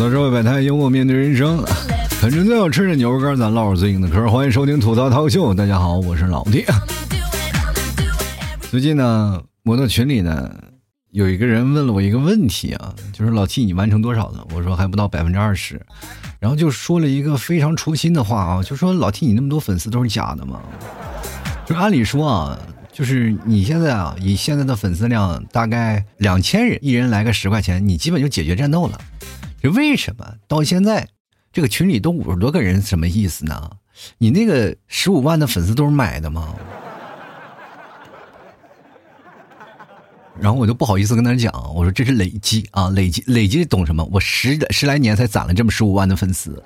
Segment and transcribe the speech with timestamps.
[0.00, 1.62] 槽社会百态，幽默面对人生，
[2.22, 4.26] 啃着最好吃的牛肉干，咱唠着最硬的嗑。
[4.30, 6.64] 欢迎收听吐槽涛秀，大家好，我是老弟。
[8.70, 10.50] 最近呢，我的群里呢，
[11.10, 14.42] 有一个人问了我一个问题啊，就是老 T 你完成多少了？
[14.54, 15.78] 我说还不到百分之二十，
[16.38, 20.62] 然后就说了一个非常戳心的话啊，就说老 T 你那么多粉丝都是假的吗？
[21.66, 22.58] 就按理说啊。
[22.92, 28.98] 就是你现在啊，以现在的粉丝量，大概两千人，一人来个十块钱，你基本就解决战斗了。
[29.62, 31.08] 这为什么到现在
[31.52, 33.70] 这个群里都五十多个人，什么意思呢？
[34.18, 36.54] 你那个十五万的粉丝都是买的吗？
[40.40, 44.02] 然后我就不好意思跟他讲，我说这是累积啊，累积累积懂什么？
[44.10, 46.62] 我十十来年才攒了这么十五万的粉丝。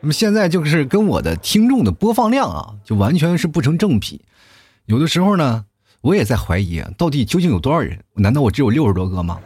[0.00, 4.20] 那么现在就是跟我的听众的播放量啊，就完全是不成正比。
[4.86, 5.64] 有的时候呢，
[6.02, 7.98] 我也在怀疑，到底究竟有多少人？
[8.14, 9.40] 难道我只有六十多个吗？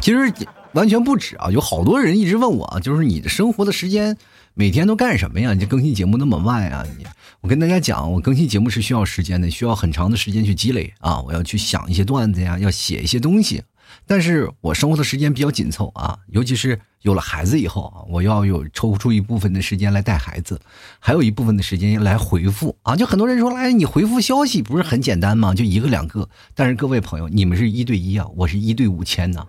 [0.00, 0.32] 其实
[0.72, 4.16] 完全不止啊，有好多人一直问我，就是你的生活的时间
[4.54, 5.54] 每天都干什么呀？
[5.54, 6.84] 你更新节目那么慢啊？
[6.98, 7.06] 你
[7.40, 11.20] 我跟大家讲，我更新节目是需要时间的，需要很长的时间去积累啊。
[11.20, 13.62] 我要去想一些段子呀，要写一些东西。
[14.06, 20.60] 但是我生活的时间比较紧凑啊，尤其是有了孩子以后啊，我要有抽出一部分的时间来带孩子，
[20.98, 22.94] 还有一部分的时间来回复啊。
[22.94, 25.54] 就很多人说，哎，你回复消息不是很简单吗？
[25.54, 26.28] 就一个两个。
[26.54, 29.46] 但是各位朋友，你们是一对一啊，我是一对五千呢。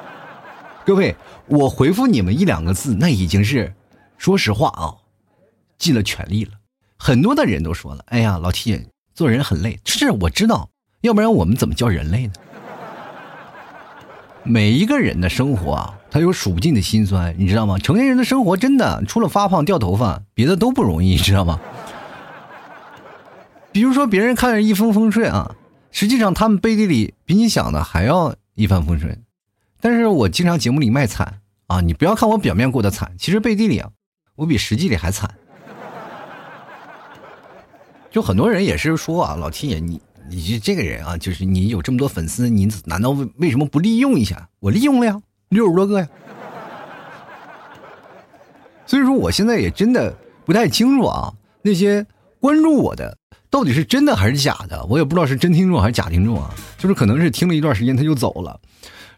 [0.84, 1.14] 各位，
[1.46, 3.72] 我回复你们一两个字，那已经是，
[4.18, 4.94] 说实话啊，
[5.78, 6.52] 尽了全力了。
[6.98, 10.68] 很多的人都说了，哎呀，老铁做人很累，是我知道，
[11.02, 12.32] 要不然我们怎么叫人类呢？
[14.50, 17.78] 每一个人的生活啊，他有数不尽的辛酸，你知道吗？
[17.78, 21.60] 成年人的生活真的除了发胖掉头发，别的都不容易，你知道吗？
[23.70, 25.54] 比如说别人看着一帆风顺啊，
[25.92, 29.22] 实际上他们背地里比你想的还要一帆风顺。
[29.80, 33.88] 但是我经常节目里卖惨啊，你不要看我表面过得惨，其实背地里啊，
[34.34, 35.32] 我比实际里还惨。
[38.10, 40.00] 就很多人也是说啊，老 T 你。
[40.28, 44.48] 你就这个人啊，就是你有这么多粉丝，你难道为为什么不利用一下？
[44.60, 46.08] 我利用了呀，六十多个呀。
[48.86, 51.32] 所以说，我现在也真的不太清楚啊，
[51.62, 52.04] 那些
[52.40, 53.16] 关注我的
[53.48, 56.54] 到底是真的还是假的，我也不知道是真听众还是假听众啊。
[56.76, 58.60] 就是可能是听了一段时间他就走了，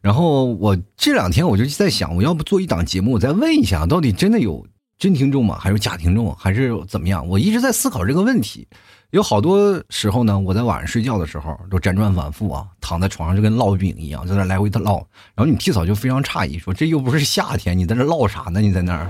[0.01, 4.67] 然后我这两天我就在想，我要不做一档节目，我再问一下，到底真的有
[4.99, 5.59] 真听众吗？
[5.59, 6.35] 还是假听众？
[6.35, 7.27] 还是怎么样？
[7.29, 8.67] 我一直在思考这个问题。
[9.13, 15.05] 有好多时候呢，我在晚上睡觉的时候都辗转反复啊，躺在床上就跟烙饼一样，在那来回的烙。
[15.35, 18.63] 然后你替嫂就非常诧异，说：“这又不是夏天，你在这烙啥呢？
[18.63, 19.07] 你在那儿，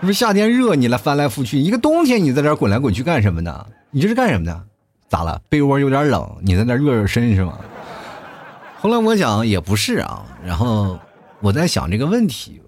[0.00, 3.66] 不是夏天热，你来翻来覆去；一个冬天，你在这滚来滚去干什么呢？
[3.90, 4.64] 你这是干什么的？
[5.08, 5.42] 咋了？
[5.48, 7.58] 被窝有点冷，你在那热热身是吗？”
[8.78, 10.96] 后来我想也不是啊，然后
[11.40, 12.62] 我在想这个问题：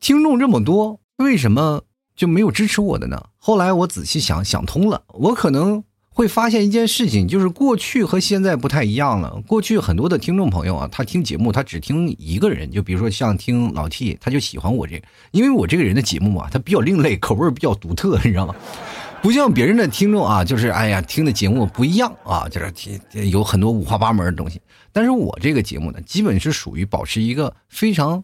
[0.00, 1.82] 听众这么多，为什么？
[2.16, 3.22] 就没有支持我的呢？
[3.44, 9.42] 后来我仔细想想通了，我可能会发现一件事情，就是过去和现在不太一样了。
[9.48, 18.54] 过去很多的听众朋友啊，他听节目他只听一个人，就比如说像听老 T，他就喜欢我这个，因为我这个人的节目啊，他比较另类，口味比较独特，你知道吗？
[19.20, 24.60] 不像别人的听众啊，就是哎呀听的节目不一样啊，就是听有很多五花八门的东西。
[24.92, 28.22] 但是我这个节目呢，基本是属于保持一个非常。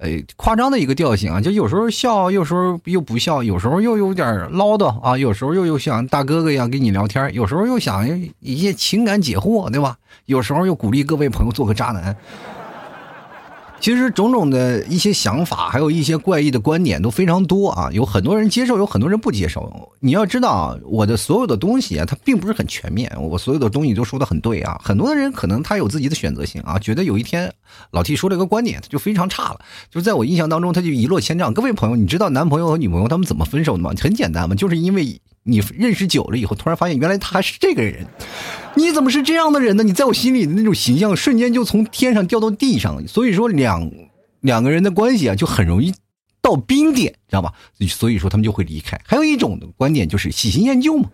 [0.00, 8.08] 哎，夸张的一个调性啊，就有时候笑，有时候又不笑，有时候又有点唠叨啊，有时候又又像大哥哥一样跟你聊天，有时候又想
[8.40, 9.98] 一些情感解惑，对吧？
[10.24, 12.16] 有时候又鼓励各位朋友做个渣男。
[13.80, 19.90] 其实种种的一些想法，还有一些怪异的观点都非常多啊，有很多人接受，有很多人不接受。
[20.00, 24.78] 你要知道，我的所有的东西啊，它并不是很全面，我所有的东西都说的很对啊。
[24.84, 27.50] 很多的人可能他有自己的选择性啊，觉得有一天
[27.90, 29.60] 老 T 说了一个观点，他就非常差了，
[29.90, 31.54] 就在我印象当中他就一落千丈。
[31.54, 33.92] 各位朋友，你知道男朋友和女朋友他们怎么分手的吗？
[33.98, 35.20] 很简单嘛，就是因为。
[35.42, 38.06] 你认识久了以后，突然发现原来他还是这个人，
[38.74, 39.82] 你怎么是这样的人呢？
[39.82, 43.90] 你在我心里的那种形象瞬间就从天上掉到地上，所以说两
[44.40, 45.94] 两个人的关系啊就很容易
[46.42, 47.54] 到冰点，知道吧？
[47.88, 49.00] 所以说他们就会离开。
[49.06, 51.10] 还有一种的观点就是喜新厌旧嘛，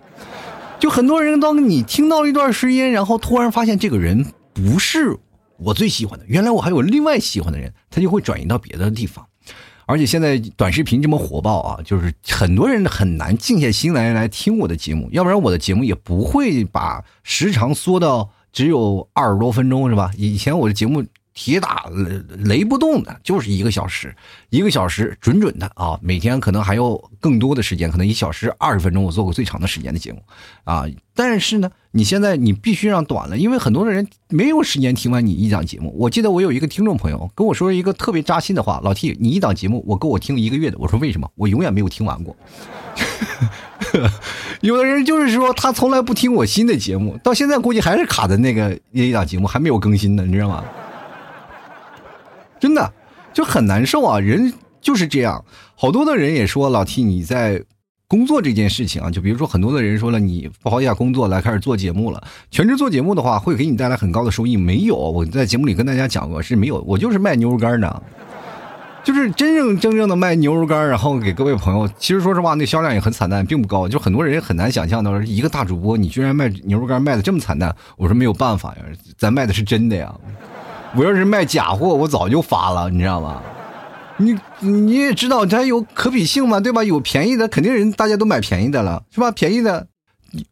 [0.80, 5.16] 就很多人当你听到了一段时间，然后突然发现这个人不是
[5.58, 9.26] 我最喜欢的，原来我还有另外喜欢的人，他就会转移到别的地方。
[9.86, 20.10] 而且现在短视频这么火爆啊，就是很多人很难静下心来来听我的节目，要不然我的节目也不会把时长缩到只有二十多分钟，是吧？
[20.16, 21.04] 以前我的节目
[21.36, 24.16] 铁打雷雷不动的，就是一个小时，
[24.48, 25.98] 一个小时准准的啊！
[26.00, 30.22] 每天可能还有更多的时间，可能一小时二十分钟，我做过最长的时间的节目
[30.64, 30.86] 啊！
[31.14, 35.94] 但是呢，你现在你必须让短了，因为很多的人没有时间听完你一档节目。
[35.98, 41.30] 我记得我有一个听众朋友跟我说一个特别扎心的话：“老 T，你一档节目我够我听一个月的。”我说：“为什么？
[41.34, 42.34] 我永远没有听完过。
[44.62, 50.64] ”有的人就是说他从来不听我新的节目，到现在估计还是卡在那个那一档节目还没有更新呢，你知道吗？
[52.58, 52.92] 真的
[53.32, 54.18] 就很难受啊！
[54.18, 55.44] 人就是这样，
[55.74, 57.62] 好多的人也说老 T 你在
[58.08, 64.56] 工作这件事情啊，就比如说很多的人说了，你抛下工作来开始做节目了，全职做节目的话会给你带来很高的收益。
[64.56, 68.02] 没有，我在节目里跟大家讲过是没有，我就是卖牛肉干的，
[69.02, 71.88] 就是真正真正的卖牛肉干，然后给各位朋友。
[71.98, 77.74] 其实说实话，那销量也很惨淡，并不高，就很多人也很难想象到一个大主播你居然卖牛肉干卖的这么惨淡。
[77.96, 78.82] 我说没有办法呀，
[79.18, 80.14] 咱卖的是真的呀。
[80.96, 83.42] 我要是卖假货，我早就发了，你知道吗？
[84.16, 86.82] 你你也知道，它有可比性嘛，对吧？
[86.82, 89.30] 有便宜的，肯定人大家都买便宜的了，是吧？
[89.30, 89.86] 便宜的，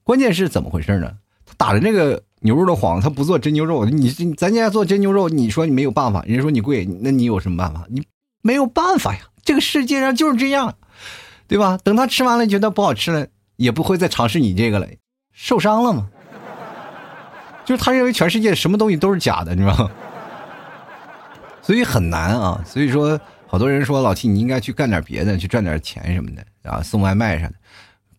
[0.02, 1.10] 关键是怎么回事呢？
[1.46, 3.86] 他打着那个牛肉的幌，他不做真牛肉。
[3.86, 7.86] 你咱家做真牛肉，你说你没有办法，人家说你贵，那你有什么办法？
[7.88, 8.04] 你
[8.42, 10.74] 没有办法呀，这个世界上就是这样，
[11.48, 11.78] 对吧？
[11.82, 13.26] 等他吃完了觉得不好吃了，
[13.56, 14.86] 也不会再尝试你这个了，
[15.32, 16.06] 受伤了嘛？
[17.64, 19.90] 就是他认为全世界什么东西都是假的，你知道吗？
[21.64, 27.54] 所以很难啊，所以说好多人说老 T 你应该去干点别的，去赚点钱什么的啊，送外卖啥的。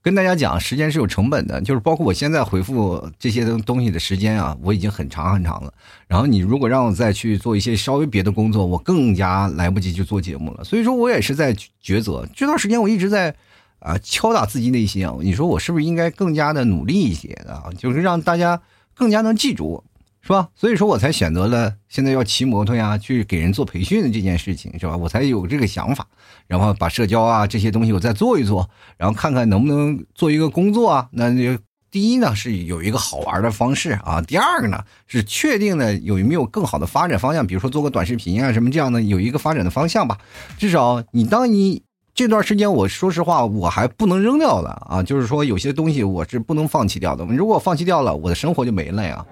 [0.02, 5.74] 跟大家讲，时间是有成本的，就是包括我现在回复这些东东西的时间啊，我已经很长很长了。
[6.08, 10.64] 然后你如果让我再去做一些稍微别的工作，我更加来不及去做节目了。
[10.64, 12.28] 所以说我也是在抉择。
[12.36, 13.36] 这段时间我一直在
[13.80, 17.70] 啊敲打自己内心啊，你说我是不是应该更加的努力一些啊？
[17.78, 18.62] 就是让大家
[18.96, 19.84] 更加能记住我。
[20.26, 20.50] 是吧？
[20.56, 24.98] 所以说我才选择了现在要骑摩托呀，去给人做培训的这件事情，是吧？
[24.98, 26.08] 我才有这个想法，
[26.48, 28.68] 然后把社交啊这些东西我再做一做，
[28.98, 31.08] 然后看看能不能做一个工作啊。
[31.12, 31.62] 那就
[31.92, 40.18] 第一呢是有一个好玩的方式啊，第二个呢是确定的有没有更好的发展方向，比如说做个短视频啊什么这样的，有一个发展的方向吧。
[40.58, 41.84] 至少你当你
[42.16, 47.24] 这段时间，我说实话我还不能扔掉的啊，就是说有些东西我是不能放弃掉的。
[47.26, 49.24] 如果放弃掉了，我的生活就没了呀。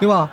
[0.00, 0.30] 对吧？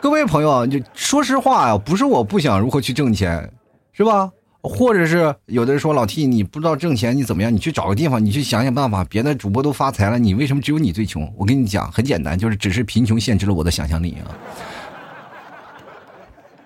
[0.00, 3.50] 各位朋友，就说实话呀，不是我不想如何去挣钱，
[3.92, 4.30] 是吧？
[4.60, 7.52] 或者是有的人说老 T，你不知道挣钱你怎么样？
[7.52, 9.04] 你去找个地方，你去想想办法。
[9.04, 11.30] 别的主播都发财了，你为什么只有你最穷？
[11.36, 14.32] 我跟你讲，很简单，就是只是贫穷限制了我的想象力啊！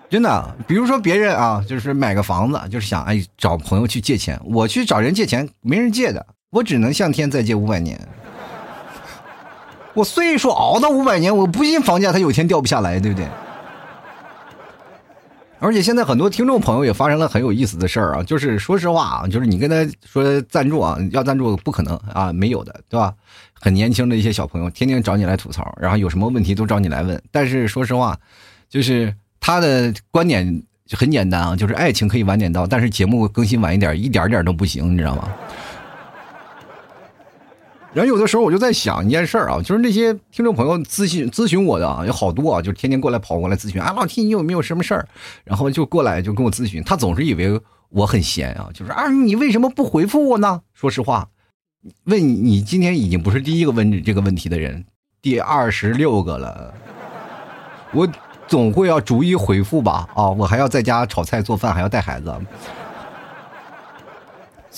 [0.09, 7.99] 真的，比如说别人啊，就是买个房子，就是想哎找朋友去借钱，我去找人借钱，没人借的，我只能向天再借五百年。
[9.93, 13.27] 我岁数熬到五百年，我不信房价它有天掉不下来，对不对？
[15.61, 19.75] 而且现在很多听众朋友也发生了很有意思的事儿啊，就是说实话啊，就是你跟他
[20.05, 23.13] 说赞助啊，要赞助不可能啊，没有的，对吧？
[23.59, 27.21] 很年轻的一些小朋友，天天找你来吐槽，然后有什么问题都找你来问。
[27.29, 28.17] 但是说实话，
[28.69, 30.63] 就是他的观点
[30.93, 35.27] 很简单啊，就是爱情可以晚点到，但是节目更新晚一点，一点点都不行，你知道吗？
[37.91, 45.07] 然后有的时候我就在想一件事儿啊，就是那些听众朋友咨询咨询我的啊，有好多啊，就天天过来跑过来咨询啊，老 T 你有没有什么事儿？
[45.43, 47.59] 然后就过来就跟我咨询，他总是以为
[47.89, 50.61] 我很闲啊，就是啊你为什么不回复我呢？
[50.73, 51.29] 说实话，
[52.03, 54.85] 问你你今天已经不是第一个问这个问题的人，
[55.21, 56.73] 第二十六个了，
[57.91, 58.07] 我
[58.47, 60.07] 总会要逐一回复吧？
[60.13, 62.31] 啊，我还要在家炒菜做饭，还要带孩子。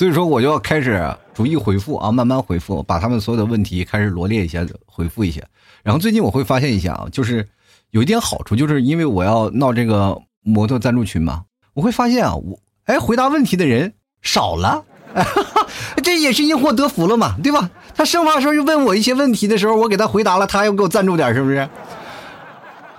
[0.01, 5.43] 所以说，我就要开始逐一回复啊，慢慢回复，把他们所有的问题开始罗列一下，回复一下。
[5.83, 7.47] 然后最近我会发现一下啊，就是
[7.91, 11.43] 有一点好处，就是因为我要闹这个摩托赞助群嘛，
[11.75, 13.93] 我会发现啊，我哎回答问题的人
[14.23, 14.83] 少了，
[16.01, 17.69] 这也是因祸得福了嘛，对吧？
[17.93, 21.69] 他生怕说问我一些问题的时候，我给他回答了，他又给我赞助点，是不是？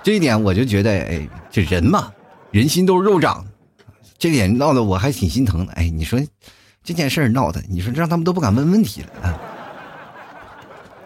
[0.04, 2.12] 这一点我就觉得，哎，这人嘛，
[2.52, 3.44] 人心都是肉长，
[4.16, 5.73] 这点闹得我还挺心疼的。
[5.73, 6.16] 哎，你说。
[6.85, 9.39] 这件事闹的，你说让他们都不敢问问题了啊！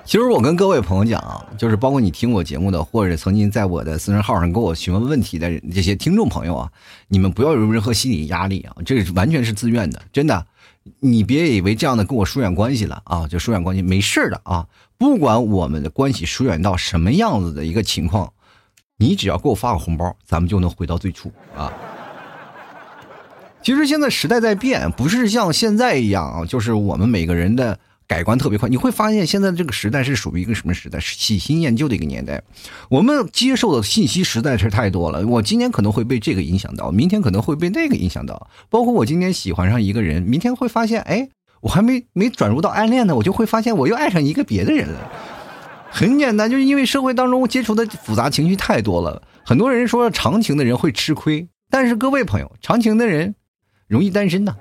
[0.04, 6.73] 其实我跟各位朋友讲啊，就是包括你听我节目的，或者曾经在我的私人号上给我询问问题的这些听众朋友啊，
[7.09, 10.47] 你们不要有任何心理压力啊，这个完全是自愿的，真的，
[11.00, 18.33] 你别以为这样的跟我疏远关系了啊，就疏远关系，没事的啊，不管我们的关系疏远到什么样子的一个情况，
[18.97, 21.73] 你只要给我发个红包，咱们就能回到最初啊。
[23.66, 28.68] 其实现在时代在变，不是像现在一样啊，就是我们每个人的改观特别快。
[28.68, 31.00] 你会发现现在这个时代是属于一个什么时代？
[31.00, 32.40] 是喜新厌旧的一个年代。
[32.88, 35.26] 我们接受的信息实在是太多了。
[35.26, 38.49] 我今天可能会被这个影响到，明天可能会被那个影响到。
[38.70, 41.28] 包括我今天喜欢上一个人，明天会发现，哎，
[41.61, 45.11] 我还没没转入到暗恋呢，我就会发现我又爱上一个别的人了。
[45.90, 49.23] 很简单，就是因为社会当中接触的复杂情绪太多了。
[49.44, 53.35] 很多人说长情的人会吃亏，但是各位朋友，长情的人
[53.86, 54.56] 容易单身呐。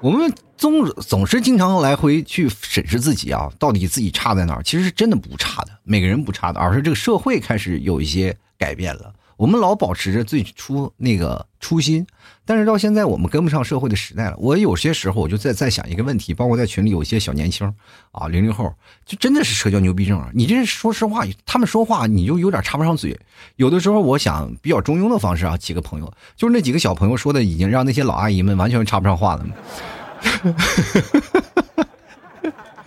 [0.00, 4.62] 我们总总是经常来回去审视自己啊，到底自己差在哪儿？
[4.64, 9.14] 其实是真的不差的，每个人不差的，而是这个社会开始有一些改变了。
[9.36, 12.06] 我们老保持着最初那个初心，
[12.44, 14.36] 但是到现在我们跟不上社会的时代了。
[14.38, 17.66] 我有些时候我就在在想一个问题，包括在群里有些小年轻
[18.10, 18.72] 啊，零零后，
[19.04, 20.30] 就真的是社交牛逼症啊！
[20.34, 23.18] 你这说实话，他们说话你就有点插不上嘴。
[23.56, 29.46] 有的时候我想比较中庸的方式啊，几个朋友，就是那几个小朋友说的，已经让那些老阿姨们完全插不上话了。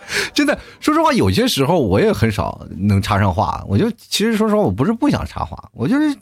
[0.33, 3.63] 真的，说实话，有些时候我也很少能插上话。
[3.67, 6.15] 我就其实说实话，我不是不想插话，我就是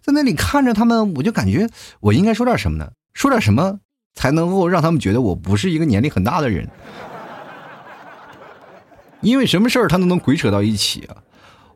[0.00, 1.68] 在那里看着他们，我就感觉
[2.00, 2.90] 我应该说点什么呢？
[3.14, 3.78] 说点什么
[4.14, 6.68] 才能够让他们觉得我不是一个年龄很大的人？
[9.20, 11.16] 因为什么事儿他都能鬼扯到一起啊！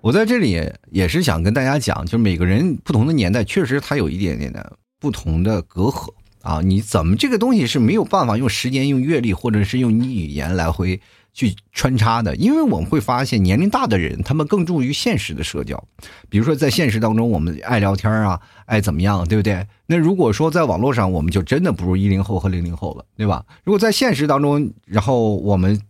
[0.00, 6.60] 我在这里也是想跟大家讲，就是每个人不同的年代，确实他有一点点的不同的隔阂啊。
[6.60, 11.00] 你怎么这个东西是没有办法用时间、用阅历，或者是用你语言来回。
[11.32, 15.82] 去穿插的，因为我们会发现年龄大的人，他们更重于现实的社交，
[16.28, 19.66] 比如说在现实当中，我们爱聊天啊，爱怎么样，对不对？
[19.86, 23.44] 那如果说在网络上，我们就真的不如一零后和零零后了，对吧？
[23.64, 25.80] 如果在现实当中，然后我们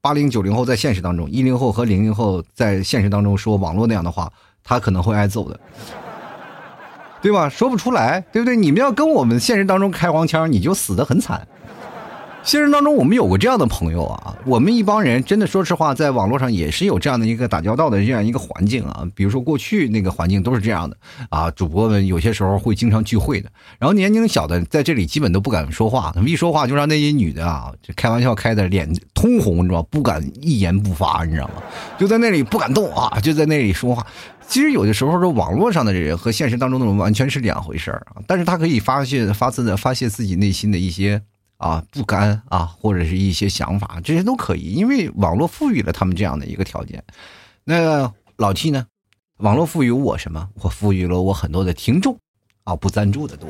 [0.00, 4.32] 八零九零后在现实当中，一零后和零零后在现实当中说网络那样的话，
[4.64, 5.60] 他可能会挨揍的，
[7.20, 7.48] 对吧？
[7.50, 8.56] 说不出来，对不对？
[8.56, 11.46] 你们要跟我们现实当中开黄腔，你就死的很惨。
[12.44, 19.06] 现实当中，我们有过这样的朋友啊，我们一帮人真的说实话，在网络上也是有这样的一个打交道的这样一个环境啊。
[19.14, 20.96] 比如说过去那个环境都是这样的
[21.28, 29.88] 啊，主播们有些时候会经常聚会的，然后年龄小的在这里基本都不敢说话，他们一说话就让那些女的啊，就开玩笑开的脸通红，你知道吧？
[29.90, 31.54] 不敢一言不发，你知道吗？
[31.98, 34.06] 就在那里不敢动啊，就在那里说话。
[34.46, 41.20] 其实有的时候说网络上的人和现实当中的人完全是两回事儿啊，但是他可以发泄发自的发泄自己内心的一些。
[41.58, 47.02] 啊，不甘啊，或者是一些想法，这些都可以，因为网络赋予了他们这样的一个条件。
[47.64, 48.86] 那老 T 呢？
[49.38, 50.48] 网络赋予我什么？
[50.54, 52.16] 我赋予了我很多的听众
[52.62, 53.48] 啊，不赞助的多。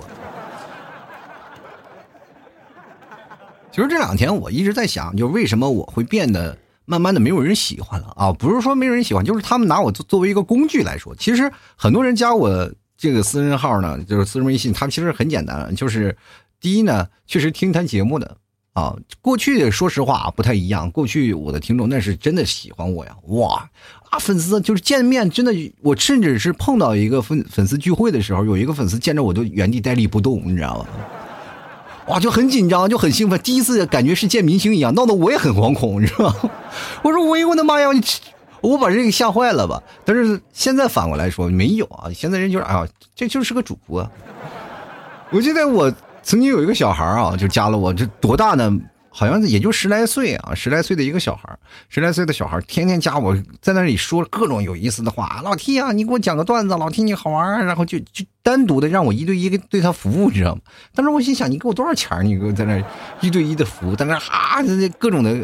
[3.70, 8.32] 其实这两天我一直在想，就是为什么我会变得慢慢的没有人喜欢了啊？
[8.32, 11.14] 不是说没有人喜欢，就是他们拿我作作为一个工具来说。
[11.14, 16.16] 其实很多人加我这个私人号呢，就是私人微信，他们其实很简单，就是。
[16.60, 18.36] 第一呢，确实听他节目的
[18.72, 20.90] 啊，过去说实话不太一样。
[20.90, 23.68] 过去我的听众那是真的喜欢我呀，哇
[24.10, 30.86] 啊粉丝就是见面真的，我甚至是碰到一个粉粉丝聚会的时候，有一个粉丝见着我就原地呆立不动，你知道吗？
[32.08, 36.50] 哇，就很紧张，就很兴奋，第一次感觉是见明星一样，闹得我也很惶恐，你知道吗？
[37.02, 37.88] 我说我我的妈呀，
[38.62, 39.82] 我把人给吓坏了吧？
[40.04, 44.10] 但是现在反过来说没有啊，现在人就是哎呀，这就是个主播。
[45.30, 45.92] 我记得我。
[46.28, 48.70] 曾经有一个小孩啊，就加了我，这多大呢？
[49.08, 51.58] 好像也就十来岁啊，十来岁的一个小孩，
[51.88, 55.40] 十来岁的小孩天天加我，在那里说各种有意思的话。
[55.42, 60.60] 老 T 啊，你给我讲个段子，老 T 你好玩啊然后就就单独的让我一对一的对他服务，你知道吗？
[60.94, 62.22] 当时我心想，你给我多少钱？
[62.22, 62.78] 你给我在那
[63.22, 64.62] 一对一的服务，在那哈
[64.98, 65.34] 各种的，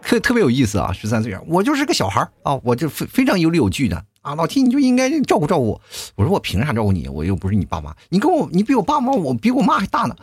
[0.00, 0.92] 特特别有意思啊！
[0.92, 4.04] 十三岁，我就是个小孩啊，我就非非常有理有据的。
[4.24, 5.80] 啊，老 T，你就应该照顾照顾我。
[6.16, 7.06] 我说我凭啥照顾你？
[7.08, 7.94] 我又不是你爸妈。
[8.08, 10.16] 你跟我，你比我爸妈，我比我妈还大呢。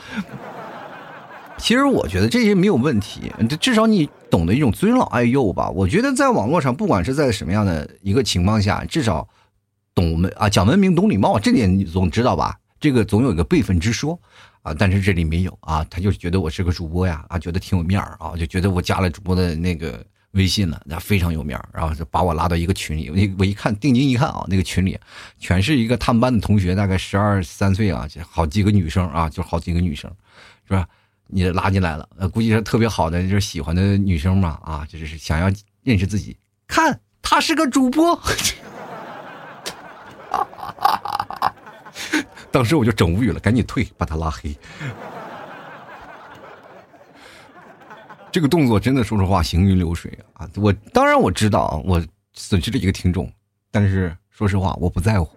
[1.60, 5.70] 其实我觉得这些没有问题，至少你懂得一种尊老爱幼吧。
[5.70, 9.28] 我觉得在网络上，不管是在什么样的一个情况下，至少
[9.94, 12.58] 懂文啊，讲文明，懂礼貌，这点你总知道吧？
[12.80, 14.20] 这个总有一个辈分之说
[14.64, 14.74] 啊。
[14.74, 20.04] 但是这里没有啊，他就觉得我是个主播呀，啊，觉得挺有面儿啊，就觉得我加了主播的那个。
[20.32, 23.10] 微信了，那非常有面然后就把我拉到一个群里。
[23.10, 24.98] 我我一看，定睛一看啊，那个群里
[25.40, 30.10] 全是一个他们班的同学，大概十二三岁啊，好几个女生啊，就好几个女生，
[30.68, 30.88] 是吧？
[31.34, 35.50] 你拉进来了，呃，估计是特别好的，就是喜欢的女生嘛，啊，就是想要
[35.84, 36.36] 认识自己。
[36.68, 38.20] 看，他是个主播，
[42.52, 44.54] 当时我就整无语了，赶紧退，把他拉黑。
[48.32, 50.50] 这个动作真的，说实话，行云流水啊！
[50.56, 52.02] 我当然我知道，我
[52.34, 53.30] 损失了一个听众，
[53.70, 55.30] 但是说实话，我不在乎。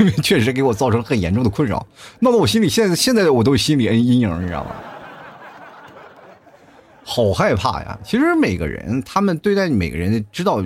[0.00, 1.86] 因 为确实给我造成很严重的困扰，
[2.20, 4.70] 闹得我心里现在现在我都心理阴影，你知道吗？
[7.04, 7.98] 好害怕呀！
[8.02, 10.62] 其实每个人他们对待每个人知道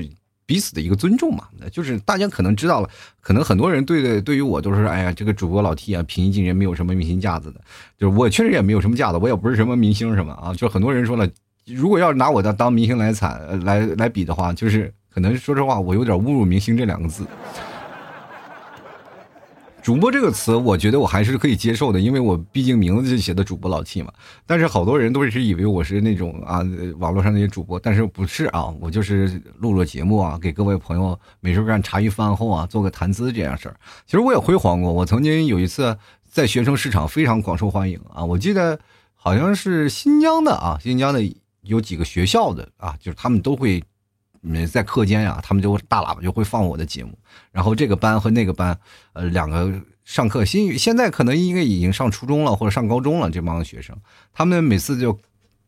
[0.46, 2.88] 彼此的一个尊重嘛，就是大家可能知道了，
[3.20, 7.60] 可能很多人对对于我都是哎呀，这个主播老 T 啊，平易近人，没有什么明星架子的，
[7.98, 11.28] 就是我确实也没有什么架子，我也不是什么明星什么啊，就很多人说了，
[11.66, 17.26] 如果要拿我的当明星来惨来来比的话，就是可能说实话，我有点侮辱明星这两个字。
[19.86, 24.12] 主播这个词，我觉得我还是可以接受的，因为我毕竟名字就写的主播老气嘛。
[24.44, 26.60] 但是好多人都是以为我是那种啊，
[26.98, 33.76] 网络上那些主播，但是不是啊，我就是录录节目啊，给各位朋友没事干茶余饭后啊，做个谈资这样事儿。
[34.06, 35.96] 其实我也辉煌过，我曾经有一次
[36.28, 38.76] 在学生市场非常广受欢迎啊，我记得
[39.14, 41.20] 好像是新疆的啊，新疆的
[41.62, 43.80] 有几个学校的啊，就是他们都会。
[44.66, 47.18] 在课间呀，他们就大喇叭就会放我的节目，
[47.50, 48.78] 然后这个班和那个班，
[49.12, 49.72] 呃，两个
[50.04, 53.96] 上课新现在可能应该已经上初中了或者上高中了，这帮学生，
[54.32, 55.18] 他们每次就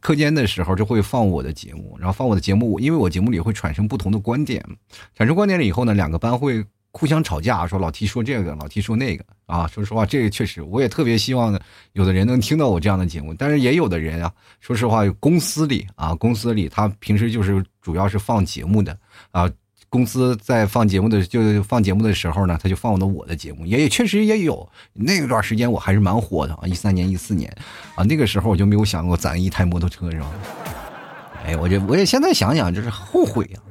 [0.01, 4.65] 课间的时候就会放我的节目，然后放我的节目，因为我节目里会产生不同的观点，
[5.15, 6.65] 产生观点了以后呢，两个班会。
[6.91, 9.69] 互相吵架，说老 T 说这个，老 T 说那个啊。
[9.69, 11.57] 说实话，这个确实，我也特别希望，
[11.93, 13.33] 有的人能听到我这样的节目。
[13.35, 18.99] 但是也有的人啊，说实话，公司里啊，公司里他平时就是主要是放节目的
[19.31, 19.51] 啊。
[19.91, 24.69] 公司在放节目的，就放节目的时候呢，他就放的我的节目，也也确实也有。
[24.93, 27.51] 那段时间我还是蛮火的啊，一三年、一四年
[27.95, 30.27] 啊，那个时候我就没有想过攒一台摩托车是吧？
[31.43, 33.65] 哎，我这我也现在想想，就是后悔啊。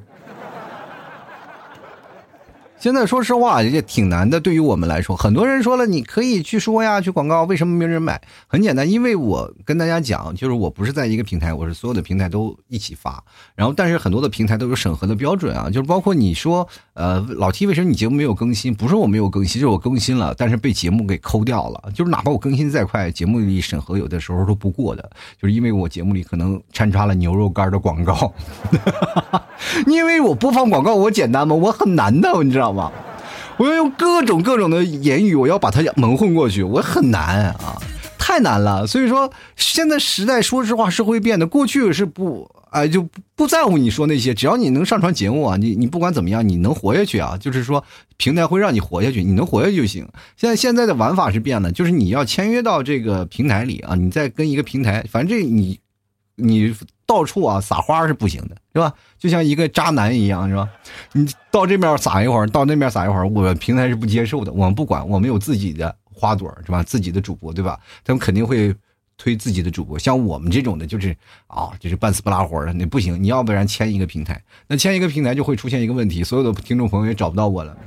[2.88, 8.22] 现在说实话也挺难的，对于我们来说，很多人说了，你可以去说呀，去广告，为什么没人买？
[8.48, 13.22] 很简单，因为我跟大家讲，就是我不是在一个平台，我是所有的平台都一起发。
[13.56, 18.74] 然后，但是很多的平台都有审核的标准啊，就是包括你说，呃，老 T 为什么你节目没有更新？
[18.74, 21.92] 不是我没有更新，是我更新了，但是被节目给抠掉了。
[21.94, 28.34] 就是哪怕我更新再快，节目里审核有的时候都不过的，就是因为我节目里可能掺插了牛肉干的广告。
[29.88, 31.54] 因为我播放广告，我简单吗？
[31.54, 32.72] 我很难的，你知道。
[32.72, 32.92] 吗吗？
[33.58, 37.82] 我要用各种各种的言语，我要把它蒙混过去，我很难啊，
[38.20, 38.86] 太难了。
[38.86, 41.48] 所以说，现在时代说实话是会变的。
[41.48, 47.84] 过去是不哎就不在乎你说那些，只要你能上传节目啊，你你不管怎么样，你能活下去啊，就是说
[48.18, 50.08] 平台会让你活下去，你能活下去就行。
[50.36, 55.80] 现在现在的玩法是变了，就是你要签约到这个平台里啊，你再跟一个平台，反正这你
[56.38, 56.74] 你。
[57.08, 58.94] 到处啊撒花是不行的，是吧？
[59.18, 60.70] 就像一个渣男一样，是吧？
[61.14, 64.52] 你到这边撒一会儿，到那边撒一会儿，我平台是不接受的。
[64.52, 66.84] 我们不管，我们有自己的花朵，是吧？
[66.84, 67.80] 自己的主播，对吧？
[68.04, 68.76] 他们肯定会
[69.18, 69.98] 推自己的主播。
[69.98, 71.16] 像我们这种的，就是
[71.48, 73.24] 啊，就是半死不拉活的，那不行。
[73.24, 77.78] 你要不然签一个平台，那签一个平台就会出现一个问题，所有的听众朋友也找不到我了。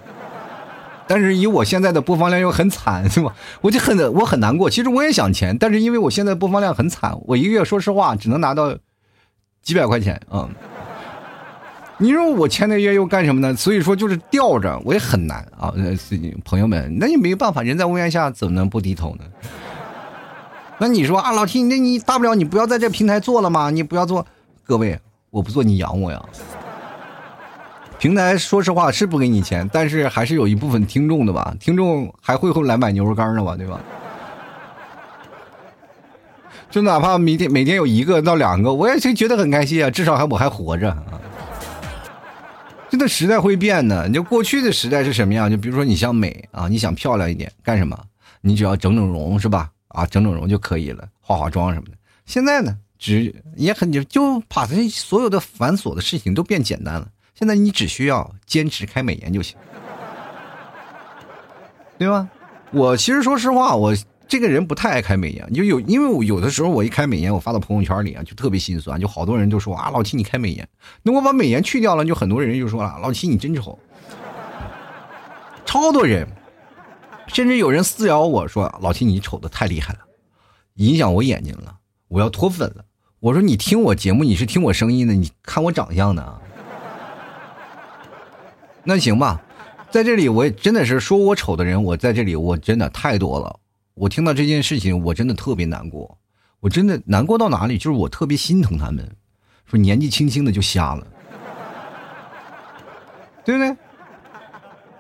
[1.11, 3.35] 但是以我现在的播放量又很惨，是吧？
[3.63, 4.71] 我就很我很难过。
[4.71, 8.73] 其实我也想签，但是因为我现在播放量很惨，我一个月说实话只能拿到
[9.61, 10.49] 几百块钱啊。
[11.99, 13.57] 你说我签那约又干什么呢？
[13.57, 15.75] 所以说就是吊着，我也很难啊。
[16.45, 19.25] 朋友们，那也没办法，人在屋檐下怎么能不低头呢？
[20.79, 23.71] 那你说啊，老 T，那你大不了你不要在这平台做了吗？
[23.71, 24.25] 你不要做，
[24.65, 24.97] 各位，
[25.31, 26.23] 我不做你养我呀。
[28.01, 33.79] 平台说实话是不给你钱，但是还是有一部分听众的吧，听众还会会来买牛肉干呢吧，对吧？
[36.71, 41.21] 就哪怕每天每天有一个到两个，我也是觉得很开心啊，至少还我还活着啊。
[42.89, 45.51] 真的时代会变的，你就过去的时代是什么样？
[45.51, 47.95] 就比如说你想美啊，你想漂亮一点，干什么？
[48.41, 49.69] 你只要整整容是吧？
[49.89, 51.93] 啊，整整容就可以了，化化妆什么的。
[52.25, 57.07] 现在呢，只也很就就把这所有的繁琐的事情都变简单了。
[57.41, 59.57] 现在你只需要坚持开美颜就行，
[61.97, 62.29] 对吧？
[62.71, 63.97] 我其实说实话，我
[64.29, 70.69] 这个人不太爱开美颜，就有因为我有的时候我一开美颜，我发到朋友圈里啊，就特别心酸，就好多人就说啊，老七你开美颜，
[71.03, 73.79] 那我把美颜去掉了，就很多人就说了，老七你真丑，
[75.65, 76.29] 超多人，
[77.27, 80.01] 甚至有人私聊我说，老七你丑的太厉害了，
[80.75, 82.85] 影响我眼睛了，我要脱粉了。
[83.19, 86.43] 我说你听我节目，你是听我声音的，你看我长相的。
[88.91, 89.41] 那行吧，
[89.89, 93.61] 在这里我真的是说我丑的人，我在这里我真的太多了。
[93.95, 96.19] 我听到这件事情，我真的特别难过。
[96.59, 97.79] 我真的难过到哪里？
[97.79, 99.09] 就是我特别心疼他们，
[99.65, 101.07] 说年纪轻轻的就瞎了，
[103.45, 103.77] 对不对？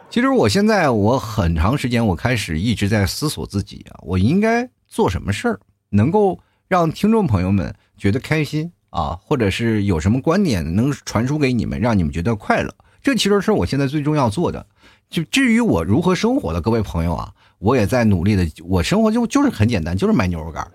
[0.08, 12.72] 其实我现在我很长时间，我开始一直在思索自己啊，我应该做什么事儿，能够让听众朋友们觉得开心啊，或者是有什么观点能传输给你们，让你们觉得快乐。
[13.02, 14.64] 这其实是我现在最重要做的。
[15.08, 18.48] 就至于我如何生活的，各位朋友啊，我也在努力的。
[18.64, 20.70] 我生活就就是很简单，就是买牛肉干，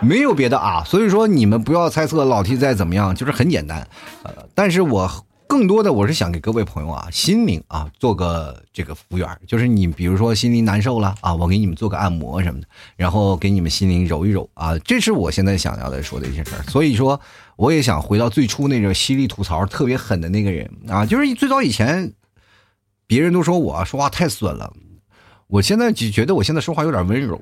[0.00, 0.84] 没有别的啊。
[0.84, 3.86] 所以说你们不要猜测老 T 再怎么样，就是很简单。
[4.22, 5.10] 呃，但是我
[5.46, 16.62] 更多的我是想给各位朋友啊，心灵啊做个这个服务员，就是你比如说心灵难受了啊，我给你们做个按摩什么的，然后给你们心灵揉一揉啊，这是我现在想要的说的一些事儿。
[16.64, 17.18] 所以说，
[17.56, 22.12] 我也想回到最初那个犀利吐槽特别狠的那个人啊，就是最早以前。
[23.06, 24.72] 别人都说我说话太损了，
[25.46, 27.38] 我现在就觉得我现在说话有点温柔，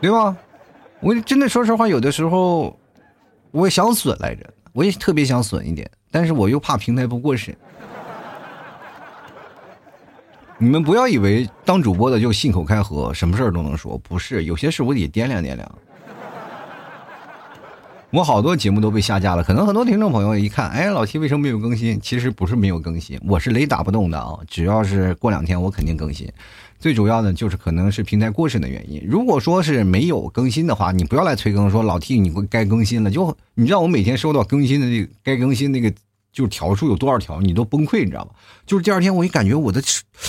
[0.00, 0.36] 对吧？
[0.98, 2.76] 我真的说实话，有的时候
[3.52, 7.56] 我也想损来着，我也特别想损一点，但是我又怕平台不过审。
[10.58, 15.78] 你们不要以为当主播的就信口开河，什么事儿都能说，不是，有些事我得掂量掂量。
[18.10, 22.00] 我好多节目都被下架了，可能很多听众朋友一看，哎，老 T 为什么没有更新？
[22.00, 24.38] 其实不是没有更新，我是雷打不动的啊！
[24.46, 26.30] 只要是过两天，我肯定更新。
[26.78, 29.02] 最主要的就是可能是平台过审的原因。
[29.04, 33.10] 如果说是没有更新的话，你不要来催更，说老 T 你该更新了。
[33.10, 35.92] 就你知道我每天收到更新的那个该更新那个
[36.32, 38.30] 就是条数有多少条，你都崩溃，你知道吗？
[38.64, 39.82] 就是第二天我一感觉我的，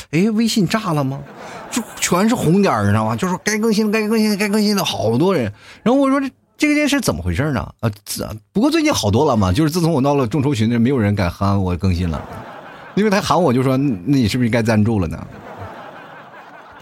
[0.10, 1.22] 哎，微信炸了吗？
[1.70, 3.16] 就全是红点，你知道吗？
[3.16, 5.54] 就是该更新该更新该更新的好多人。
[5.84, 6.28] 然后我说这。
[6.58, 7.62] 这个件事怎么回事呢？
[7.82, 7.91] 啊，
[8.52, 12.20] 不过最近好多了嘛，就是自从我闹了众筹群，没有人敢喊我更新了，
[12.96, 15.28] 因为他喊我就说，那你是不是该赞助了呢？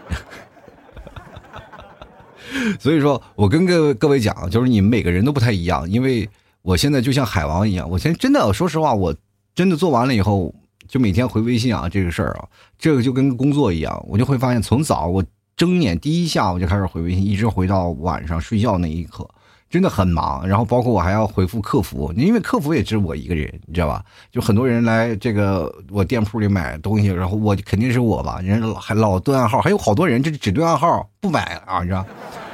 [2.80, 6.30] 所以说我跟各各位讲，就是你们每个人都不太一样，因为
[6.62, 9.14] 我现在就像海王一样，我现在真的说实话，我
[9.54, 10.56] 真的做完了以后，
[10.88, 12.48] 就每天回微信啊，这个事儿啊，
[12.80, 15.22] 这个就跟工作一样，我就会发现，从早我
[15.58, 19.30] 睁眼第一下我就开始回微信，一直回到晚上睡觉那一刻。
[19.70, 24.02] 真的很忙，然后包括我还要回复客服，因为客服也只有我一个人，你知道吧？
[24.32, 32.06] 就很多人来这个我店铺里买东西，然后我肯定是我吧，人还老对暗号，还有好多人这只对暗号不买啊，你知道？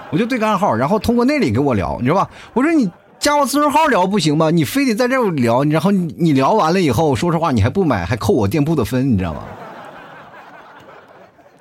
[0.09, 2.29] 我就对个暗号，然后通过那里跟我聊，你知道吧？
[2.53, 4.49] 我说你加我私人号聊不行吗？
[4.49, 9.43] 你非得在这聊，然后你聊完了以后，说实话你还不买，还扣我店铺的分，你知道吗？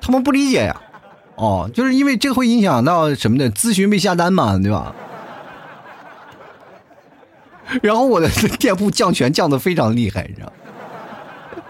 [0.00, 0.80] 他们不理解呀，
[1.36, 4.94] 哦，就是因为这会影响到什么的咨询被下单嘛，对吧？
[7.82, 8.28] 然后我的
[8.58, 10.52] 店铺降权降的非常厉害，你知道？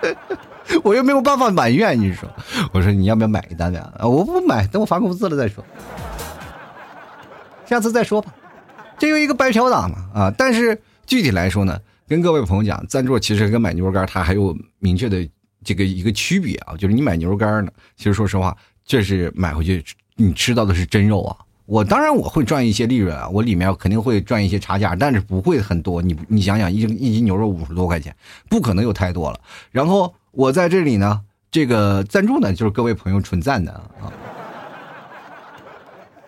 [0.84, 2.28] 我又没有办法埋怨，你说？
[2.72, 3.92] 我说你要不要买一单呀？
[4.00, 5.64] 我不买，等我发工资了再说，
[7.66, 8.32] 下次再说吧。
[8.98, 10.34] 这有一个白嫖党嘛啊！
[10.36, 15.28] 但是具体来说呢，跟各位朋友讲，赞助其实跟买牛肉干它还有明确的
[15.64, 19.84] 这个一个区别啊，就是你买牛肉干呢，其实说实话，这是买回去
[20.16, 21.36] 你吃到的是真肉啊。
[21.70, 26.02] 我当然我会赚一些利润啊，我里面肯定会赚一些差价，但是不会很多。
[26.02, 28.12] 你你想想，一一斤牛肉五十多块钱，
[28.48, 29.38] 不可能有太多了。
[29.70, 34.10] 然后我在这里呢，这个赞助呢，就是各位朋友纯赞的啊，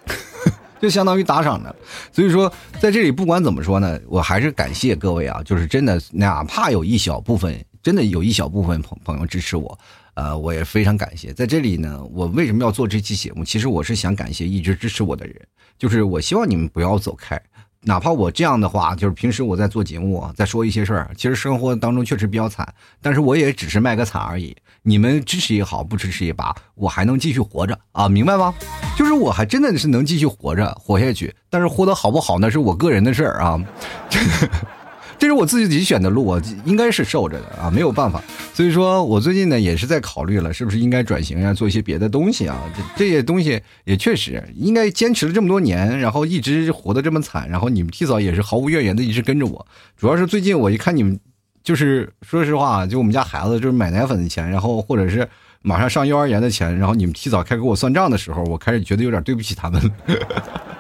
[0.81, 1.75] 就相当于打赏的。
[2.13, 7.53] 所以说，在这里不管怎么说呢，我还是感谢各位啊，就是真的，哪怕有一小部分，
[7.83, 9.77] 真的有一小部分朋朋友支持我。
[10.15, 13.45] 呃，我也非常感谢，在这里呢，我为什么要做这期节目？
[13.45, 15.35] 其实我是想感谢一直支持我的人，
[15.79, 17.41] 就是我希望你们不要走开，
[17.81, 22.67] 哪怕我这样的话，就是平时我在做节目，在说一些事儿，其实生活当中确实比较惨，
[23.01, 24.55] 但是我也只是卖个惨而已。
[24.83, 28.53] 你们支持也好，不支持也罢，我还能继续活着啊，明白吗？
[28.99, 33.65] 就是我还真的是能继续活着，活下去，但是活得好不好那是我个人的事儿啊。
[35.23, 38.21] 这是我自己选的路，我应该是受着的啊，没有办法。
[38.53, 42.61] 所以说我最近呢也是在考虑了，是不是应该转型呀，做一些别的东西啊。
[42.77, 49.65] 这这些东西也确实应该坚持了这么多年，然后一直活得这么惨，然后你们提早也是毫无怨言的一直跟着我。
[49.97, 51.17] 主要是最近我一看你们，
[51.63, 55.29] 就是说实话，就我们家孩子就是买奶粉的钱，然后或者是
[55.63, 59.81] 马上上幼儿园的钱，然后你们提早开给我算账的时候，我开始觉得有点对不起他们。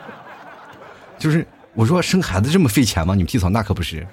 [1.16, 3.14] 就是我说生孩子这么费钱吗？
[3.14, 4.04] 你们提早那可不是。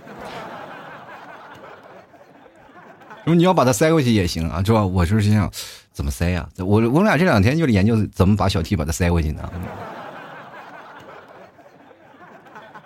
[3.25, 4.85] 说你要把它塞过去也行啊，是吧？
[4.85, 5.51] 我就是想
[5.91, 6.49] 怎么塞呀？
[6.57, 9.49] 我我们俩这两天就研究怎么把小 T 把它塞过去呢。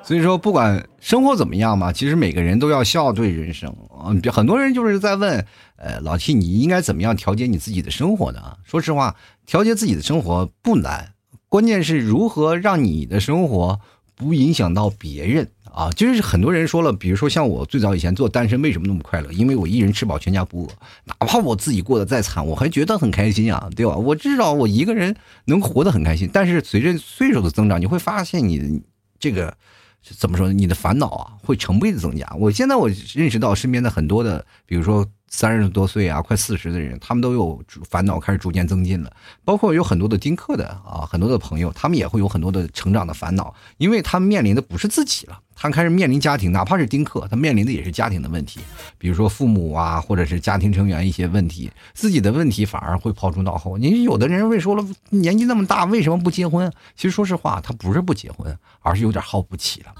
[0.05, 4.11] 所以说，不管生活怎么样嘛，其实每个人都要笑对人生啊。
[4.33, 5.45] 很多人就是在问，
[5.77, 8.57] 呃，老 T，你应该怎么样调节你自己的生活呢？
[8.65, 9.15] 说实话，
[9.45, 11.13] 调节自己的生活不难，
[11.47, 13.79] 关键是如何让你的生活
[14.13, 15.51] 不影响到别人。
[15.73, 19.31] 啊，就是很多人说了，比如说像我最早以前做单身，为什么那么快乐？
[19.31, 20.69] 因为我一人吃饱全家不饿，
[21.05, 23.95] 哪怕我自己过得再惨，我还觉得很开心啊，对吧？
[23.95, 26.29] 我至少我一个人能活得很开心。
[26.31, 28.83] 但是随着岁数的增长，你会发现你
[29.19, 29.57] 这个
[30.03, 30.53] 怎么说？
[30.53, 32.31] 你的烦恼啊会成倍的增加。
[32.37, 37.59] 我现在我认识到身边的很多的，比如说三十多岁啊，快四十的人，他们都有
[37.89, 39.11] 烦恼开始逐渐增进了。
[39.43, 48.59] 包括有很多的丁克的啊，很多的朋友，他们也会有很多的成长的烦恼，因为他们面临的不是自己了，他开始面临家庭，哪怕是丁克，他面临的也是家庭的问题，
[48.97, 53.77] 比如说父母啊，或者是家庭成员一些问题，自己的问题反而会抛诸脑后。
[53.77, 56.71] 你有的人会说了，年纪那么大，为什么不结婚？
[56.95, 59.93] 其实说实话，他不是不结婚，而是有点耗不起了。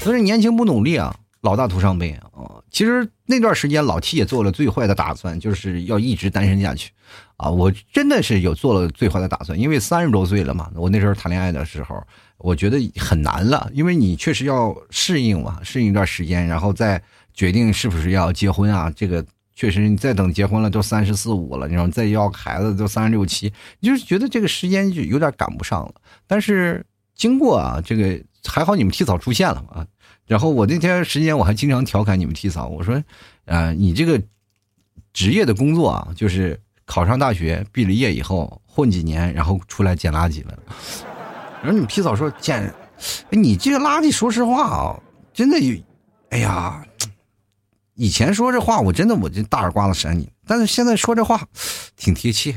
[0.00, 1.14] 所以年轻不努力啊。
[1.40, 2.56] 老大徒伤悲啊！
[2.70, 6.90] 其实那段时间，老七也做了最坏的打算，就是要一直单身下去，
[7.36, 7.50] 啊！
[7.50, 12.02] 我真的是有做了最坏的打算，因为三十多岁了嘛，我那时候谈恋爱的时候，
[12.38, 18.92] 我觉得很难了，因为你确实要适应嘛，适应一段时间，然后再决定是不是要结婚啊。
[18.94, 25.94] 这个确实，你再等结婚了都三十四五了，你说再要孩子都三十六七，你就是觉得这个时间就有点赶不上了。
[26.26, 29.86] 但是经过啊，这个还好你们提早出现了嘛。
[30.26, 33.02] 然后我那天时间我还经常调侃你们提早，我说，
[33.46, 34.20] 啊，你这个
[35.12, 40.58] 职业的工作啊，就是考上大学毕了业以后混几年，然后出来捡垃圾了。
[41.64, 42.70] 然后你们皮草说捡，
[43.30, 45.00] 你这个垃圾，说实话啊，
[45.32, 45.74] 真的有，
[46.28, 46.84] 哎呀，
[47.94, 51.40] 以前说这话我真的我就大耳刮子扇你，但是现在说这话
[51.96, 52.54] 挺贴切。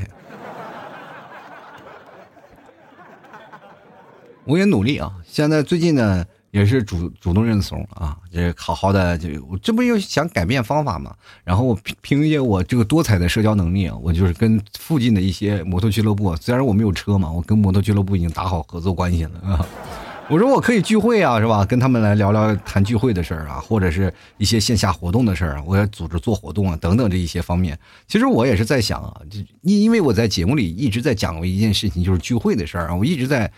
[4.44, 6.26] 我也努力啊，现在最近呢。
[6.50, 11.14] 也是主主动认怂啊，这好好的，就我这不又想改变方法嘛？
[11.44, 19.66] 然后凭凭借我这个多彩的社交能力啊，我就是跟附近的一些摩托俱乐部，虽然我没有车嘛，我跟摩托俱乐部已经打好合作关系了啊。
[20.30, 21.64] 我说我可以聚会啊，是吧？
[21.64, 27.78] 跟他们来聊聊谈聚会的事儿啊，或者是一些线下活动的事儿，我要组织做活动啊，等等这一些方面。
[28.06, 33.50] 其实我也是在想啊，就因因为我在节目里一直在讲过一件事情，就是聚会的事儿啊，我一直在。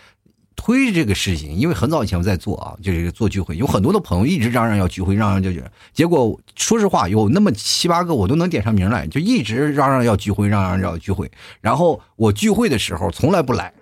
[0.56, 5.60] 推这个事情，因为很早以前我在做啊，就是做聚会，有很多的朋友一直嚷嚷要聚会，嚷嚷就就，
[5.94, 11.30] 结果说实话，有那么七八个我都能点上名来，就一直嚷嚷要聚会，嚷嚷要聚会。
[11.60, 13.72] 然后我聚会的时候从来不来，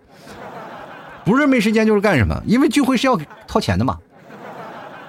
[1.24, 3.98] 不是没时间就是干什么，因为聚会是要掏钱的嘛。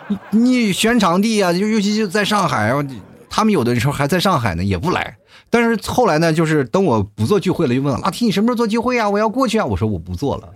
[0.08, 2.74] 你你选场地啊，就尤其就在上海，
[3.30, 5.18] 他们有的时候还在上海呢，也不来。
[5.52, 9.08] 但是后来呢，就是等我不做聚会了，就问阿提你什么时候做聚会啊？
[9.08, 9.66] 我要过去啊。
[9.66, 10.50] 我说我不做了。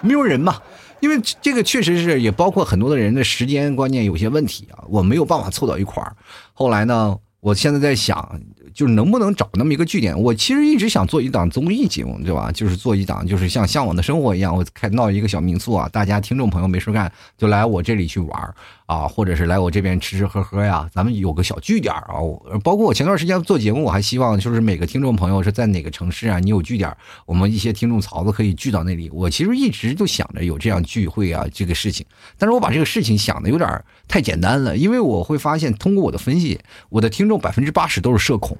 [0.00, 0.60] 没有人嘛，
[1.00, 6.16] 因为这个确实是也包括很多的人的时间观念有些问题啊，我没有办法凑到一块儿。
[6.52, 8.40] 后来呢，我现在在想。
[8.74, 10.18] 就是能不能找那么一个据点？
[10.20, 12.50] 我其实一直想做一档综艺节目，对吧？
[12.52, 18.54] 就是做一档，就是像《向往的生活》一样，我开闹一个小民宿啊，大家听众朋友没事干就来我这里去玩
[18.86, 22.14] 啊，或者是来我这边吃吃喝喝呀，咱们有个小据点啊。
[22.62, 26.94] 包括我前段时间做节目，我还希望就是每个听众朋友是在哪个城市啊，你有据点，
[27.26, 29.10] 我们一些听众槽子可以聚到那里。
[29.10, 32.04] 我其实一直就想着有这样聚会啊这个事情，
[32.38, 33.68] 但是我把这个事情想的有点
[34.10, 38.58] 太简单了，因为我会发现通过我的分析，我的听众百分之八十都是社恐。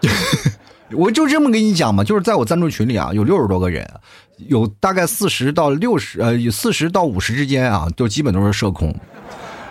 [0.92, 3.84] 我就这么跟你讲嘛，就是在我赞助群里啊，有六十多个人，
[4.36, 8.94] 有大概四十到六十，呃，有四十到五十之间啊，就基本都是社恐，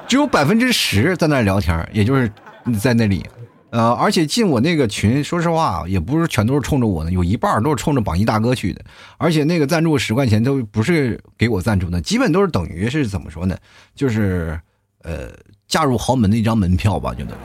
[0.05, 2.29] 只有百分之十在那聊天，也就是
[2.79, 3.25] 在那里，
[3.69, 8.81] 呃，而且进我那个群，说实话也不是全都是冲着我的，有一半都是冲着榜一大哥去的，
[9.17, 13.57] 而且那个赞助十块钱都不是给我赞助的，基本都是等于是怎么说呢？
[13.93, 14.57] 就是
[15.03, 15.29] 呃，
[15.67, 17.41] 嫁入豪门的一张门票吧，就等于。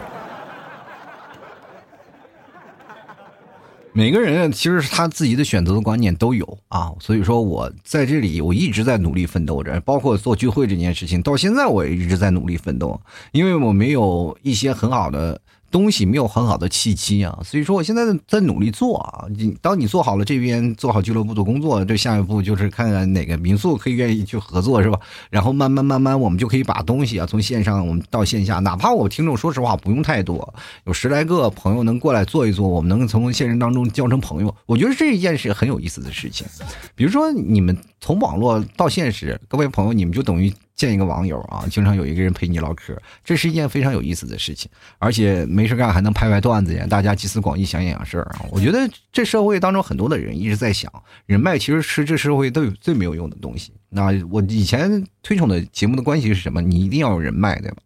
[3.92, 12.98] 每个人其实是他自己的选择的观念都有啊，所以说我在这里我一直在努力奋斗着，包括做聚会这件事情，到现在我也一直在努力奋斗，
[13.32, 15.40] 因为我没有一些很好的。
[15.72, 19.24] 东西没有很好的契机啊，所以说我现在在努力做啊。
[19.36, 25.00] 你当你做好了这边做好俱乐部的工作，这下一步就是看看哪个民宿可以愿意去合作，是吧？
[25.30, 30.54] 然后慢慢慢慢，我们就可以把东西啊从线上我们到线下，哪怕我听众说实话不用太多，
[30.84, 36.46] 有十来个朋友能过来坐一坐，我们能从现实当中交成朋友，我觉得这一件是很有意思的事情。
[36.94, 40.52] 比如说你们从网络到现实，各位朋友，你们就等于。
[40.74, 48.46] 见一个网友啊，经常有一个人陪你唠嗑，这是一件非常有意思的事情，而且没事干还能拍拍段子呀，大家集思广益，想想事儿啊。
[48.50, 50.90] 我觉得这社会当中很多的人一直在想，
[51.26, 53.72] 人脉其实是这社会都有最没有用的东西。
[53.90, 56.62] 那我以前推崇的节目的关系是什么？
[56.62, 57.76] 你一定要有人脉，对吧？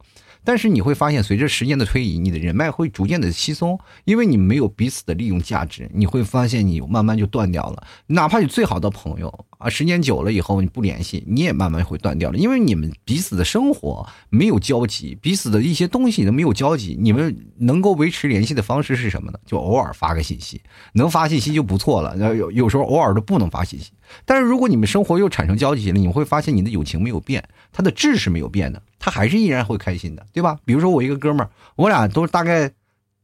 [0.46, 7.87] 但是你会发现，随着时间的推移，你的人脉会逐渐的稀松，因为你没有彼此的利用价值，你会发现你慢慢就断掉了。
[8.06, 16.96] 哪怕你最好的朋友啊，时间久了以后你不联系，你也慢慢会断掉了，因为你们彼此的生活没有交集，彼此的一些东西都没有交集。
[16.98, 19.38] 你们能够维持联系的方式是什么呢？
[19.44, 20.61] 就偶尔发个信息，
[20.92, 22.16] 能发信息就不错了。
[22.37, 23.90] 有有时候偶尔都不能发信息，
[24.24, 27.42] 但是如果你们生活又产生交集了，你会发现你的友情没有变，
[27.72, 30.58] 他的志是没有变的，他还是依然会开心的，对吧？
[30.64, 32.70] 比如说我一个哥们儿，我俩都大概，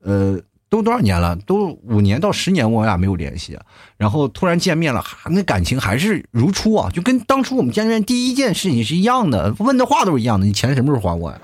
[0.02, 3.58] 呃，都多少年了，都五年到十年，我俩没有联系，
[3.96, 11.40] 然后突然见面了，那感情还是如初啊，就跟当初我们见面第一件事情是一样的，问的话都是一样的，你钱什么时候还我呀？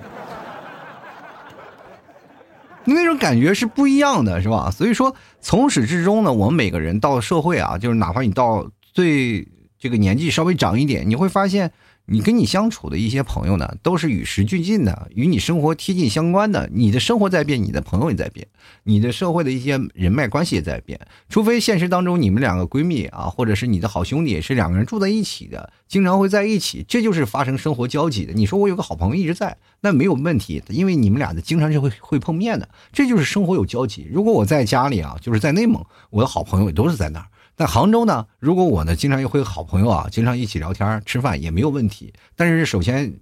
[2.91, 4.71] 那种感觉是不一样的，是吧？
[4.71, 8.67] 所以说，从始至终呢，我们每个人到社会啊，就是哪怕你到
[8.99, 9.47] 最
[9.79, 11.71] 这个年纪稍微长一点，你会发现。
[12.11, 16.67] 你跟你相处的一些朋友呢，都是与时俱进的，与你生活贴近相关的。
[16.73, 18.49] 你的生活在变，你的朋友也在变，
[18.85, 20.99] 你的社会的一些人脉关系也在变。
[21.29, 28.33] 除非现实当中你们两个闺蜜啊，或者是你的好兄弟是两个人住在一起的，经常会在一起，这就是发生生活交集的。
[28.33, 34.09] 你说我有个好朋友一直在，那没有问题，因为你们俩的经常是会会碰面的，这就是生活有交集。
[34.11, 37.27] 如果我在家里啊，就是在内蒙，我的好朋友也都是在那儿。
[37.59, 42.13] 在杭州呢，如果我呢经常会好朋友啊，经常一起聊天吃饭也没有问题。
[42.37, 43.13] 但是首先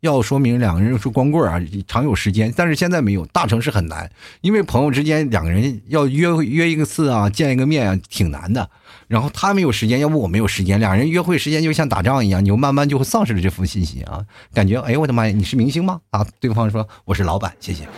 [0.00, 2.52] 要说明两个人是光棍啊，常有时间。
[2.54, 4.10] 但是现在没有，大城市很难，
[4.42, 8.68] 因为朋友之间两个人要约约一个次啊，见一个面啊，挺难的。
[9.06, 14.22] 然后他没有时间，要不我没有时间，两人约会时间就像打仗一样，你就慢慢就会丧失了这份信息啊，
[14.52, 15.98] 感觉哎呦我的妈呀，你是明星吗？
[16.10, 17.88] 啊，对方说我是老板，谢谢，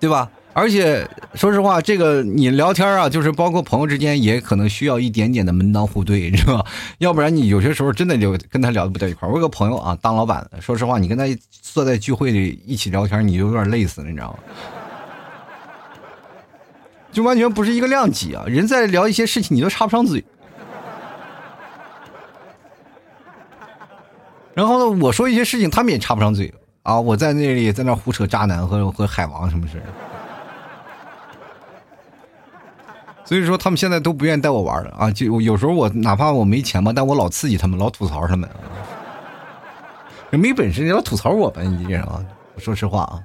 [0.00, 0.28] 对吧？
[0.54, 6.64] 而且说实话，这个你聊天啊，就是包括朋友之间，也可能需要一点点的门当户对，是吧？
[6.98, 9.32] 要不然你有些时候真的就跟他聊的不在一块儿。
[9.32, 14.38] 我有个朋友啊，当老板的，说实话，你跟他坐在聚会里一起聊天，你就有点累死了，你知道吗？
[17.12, 18.44] 就完全不是一个量级啊！
[18.46, 20.24] 人在聊一些事情，你都插不上嘴。
[24.54, 27.00] 然后呢，我说一些事情，他们也插不上嘴啊！
[27.00, 29.82] 我在那里在那胡扯渣男和和海王什么事
[33.32, 35.10] 所以说他们现在都不愿意带我玩了啊！
[35.10, 38.46] 就有时候我哪怕我没钱吧，但我老刺激他们，老吐槽他们。
[40.32, 42.22] 没本事你老吐槽我吧，你这啊！
[42.58, 43.18] 说实话啊，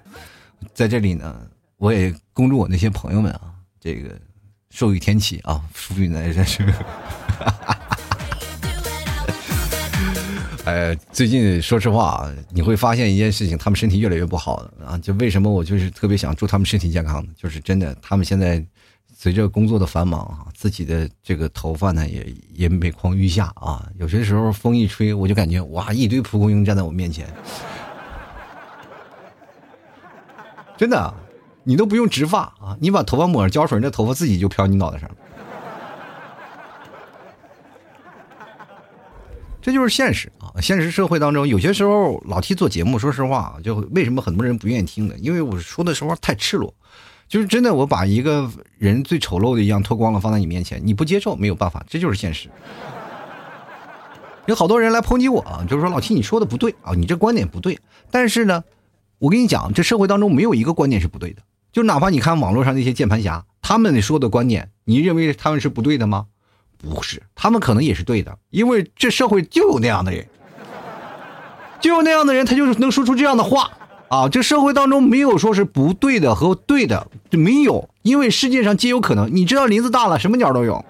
[0.74, 1.36] 在这里呢，
[1.76, 4.18] 我也恭祝我那些朋友们啊，这个
[4.70, 6.64] 寿与天齐啊，福运来真是。
[10.64, 14.98] 哎，最近说实话啊，你会发现一件事情，他们身体越来越不好了啊！
[15.00, 17.30] 就为什么我就是特别想祝他们身体健康呢？
[17.36, 18.66] 就是真的，他们现在。
[19.20, 23.90] 随着工作的繁忙啊，自己的这个头发呢也也每况愈下啊。
[23.98, 27.28] 有些时候风一吹，我就感觉哇，一堆蒲公英站在我面前。
[30.78, 31.12] 真的，
[31.64, 35.10] 你都不用植发啊，你把头发抹上胶水，那头发自己就飘你脑袋上。
[39.60, 40.62] 这就是现实啊！
[40.62, 45.16] 现实社会当中，有些时候老替做节目，说实话，就为什么很多人不愿意听呢？
[45.18, 46.72] 因为我说的时候太赤裸。
[47.28, 52.50] 就是真的，我把一个人最丑陋的一样脱光了放在你面前，你不接受没有办法，这就是现实。
[54.46, 57.78] 有好多人来抨击我啊，就是说老七你说的不对啊，你这观点不对。
[58.10, 58.64] 但是呢，
[59.20, 61.42] 我跟你讲，这社会当中没有一个观点是不对的。
[61.74, 66.28] 就哪怕你看网络上那些键盘侠，他们说的观点，你认为他们是不对的吗？
[66.78, 70.26] 不是，他们可能也是对的，因为这社会就有那样的人，
[71.82, 73.70] 就有那样的人，他就是能说出这样的话。
[74.10, 79.36] 啊，这社会当中没有说是不对的和对的，没有，因为世界上皆有可能。
[79.36, 80.84] 你知道林子大了，什么鸟都有。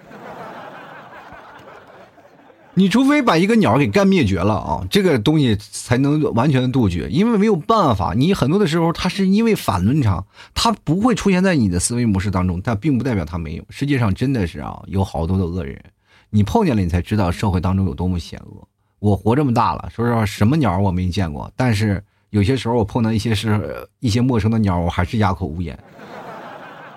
[2.75, 7.09] 你除非把一个鸟给干灭绝了啊，这个东西才能完全的杜绝。
[7.09, 13.63] 因为没有办法，你很多的时候它是因为反论场，它不会出现在你的思维模式当中，但并不代表它没有。
[13.71, 15.83] 世界上真的是啊，有好多的恶人，
[16.29, 18.67] 你碰见了，你才知道社会当中有多么险恶。
[18.99, 22.03] 我活这么大了，说实话，什么鸟我没见过，但是。
[22.29, 25.77] 有些时候我碰到一些是一些陌生的鸟，我还是哑口无言。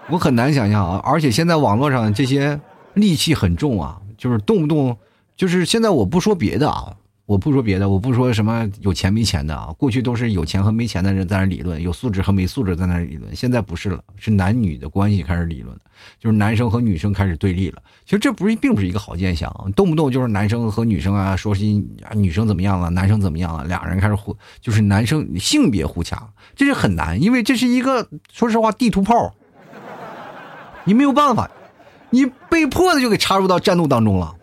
[0.08, 2.60] 我很难想象啊，而且现在网络上这些
[2.94, 4.96] 戾气很重啊，就是动不动
[5.36, 6.96] 就是现在我不说别的啊。
[7.30, 15.72] 我不说别的，我不说什么有钱没钱的啊，过去都是有钱和没钱的人在那理论，有素质和没素质在那理论，现在不是了，是男女的关系开始理论，
[16.18, 17.80] 就是男生和女生开始对立了。
[18.04, 21.62] 其实这不是并不是一个好现象，动不动就是男生和女生啊，说是
[22.14, 29.32] 女生怎么样了，男生怎么样了，俩人开始互就是男生性别互掐，这是很难，因为这是一个说实话地图炮，
[30.82, 31.48] 你没有办法，
[32.10, 34.34] 你被迫的就给插入到战斗当中了。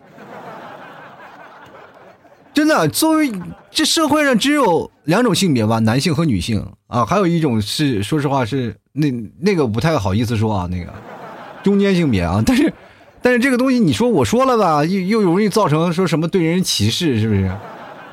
[2.58, 3.30] 真的，作为
[3.70, 10.92] 这社会上只有两种性别吧，男性和女性啊，还有一种是，说实话是那那个不太好意思说啊，那个
[11.62, 12.42] 中间性别啊。
[12.44, 12.74] 但是，
[13.22, 17.56] 但是这个东西你说我说了吧，又又容易造成说什么对人歧视，是不是？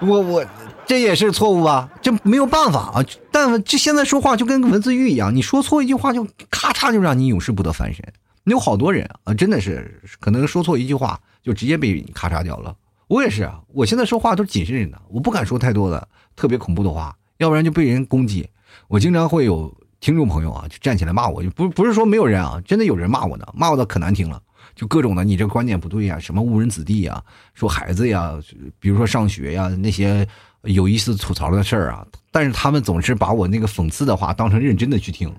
[0.02, 0.46] 我我
[0.86, 1.90] 这也是错误吧？
[2.00, 3.04] 这没有办法啊。
[3.32, 8.06] 但这现在说话就跟文字狱一样，你说错一句话就咔嚓就让你永世不得翻身。
[8.44, 11.20] 有好多人啊，真的是可能说错一句话。
[11.42, 12.76] 就直接被咔嚓掉了。
[13.08, 18.50] 我也是啊，我现在说话都谨慎的，我不敢说太多的特别恐怖的话，要不然就被人攻击。
[18.88, 24.42] 我经常会有听众朋友啊，就站起来骂我，就不不是说没有人啊，真的有人骂我的，骂我的可难听了，
[24.76, 28.34] 就各种的，你这观点不对呀，什么误人子弟呀，说孩子呀，
[28.80, 30.28] 比如说上学呀那些
[30.64, 35.32] 有意思吐槽的事儿啊，但是他们总是把我那个讽刺的话当成认真的去听。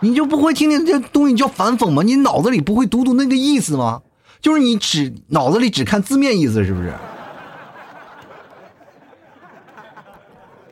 [0.00, 2.02] 你就不会听听这东西叫反讽吗？
[2.02, 4.00] 你脑子里不会读读那个意思吗？
[4.40, 6.92] 就是你只脑子里只看字面意思，是不是？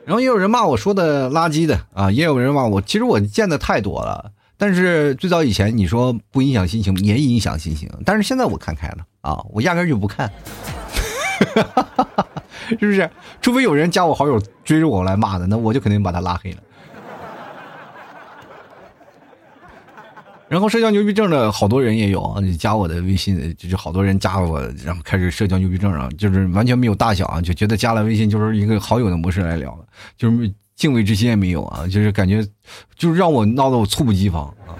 [0.05, 2.81] 然后也有人骂我说的垃圾的啊，也有人骂我。
[2.81, 7.89] 其实我见的太多了，但是最早以前你说不影响心情，也影响心情。
[8.05, 10.31] 但是现在我看开了啊，我压根就不看，
[12.79, 13.09] 是不是？
[13.41, 16.57] 除非有人加我好友追着我来骂的，那我就肯定把他拉黑了。
[20.49, 29.77] 然后社交牛逼症的好多人也有啊，你加我的微信，就是好多人加我，然后开始社交牛逼症啊，就是完全没有大小啊，就觉得加了微信就是一个好友的模式来聊，
[30.15, 32.41] 就是敬畏之心也没有啊，就是感觉，
[32.95, 34.71] 就是让我闹得我猝不及防啊，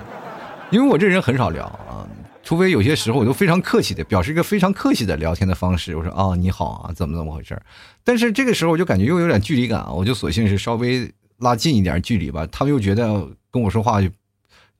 [0.72, 2.07] 因为我这人很少聊啊，
[2.43, 7.61] 除非有些时候我都非常客气的表示一个非常客气的聊天的方式，我说啊你好啊，怎么怎么回事
[8.05, 14.07] 但是这个时候我就感觉又有点距离感啊，我就索性是稍微拉近一点距离吧，他们又觉得跟我说话就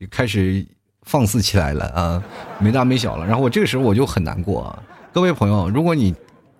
[0.09, 0.65] 开始。
[1.08, 2.22] 放肆起来了啊，
[2.60, 3.26] 没大没小了。
[3.26, 4.66] 然后我这个时候我就很难过。
[4.66, 4.84] 啊。
[5.14, 6.14] 各位朋友，如果你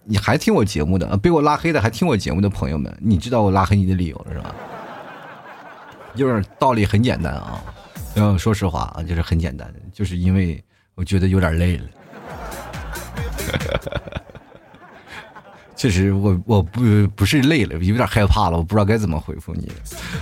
[0.06, 4.56] 你还听我节目的，被我拉黑的还听我节目的朋友们，你知道我拉黑你的理由了是吧？
[6.16, 7.62] 就是道理很简单啊，
[8.16, 10.64] 嗯，说实话啊，就是很简单，就是因为
[10.95, 11.84] 我觉得有点累了。
[15.76, 16.82] 确实，我我不
[17.16, 19.70] 不是累了，有点害怕了，我不知道该怎么回复你。